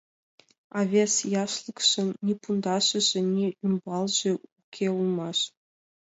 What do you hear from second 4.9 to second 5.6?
улмаш.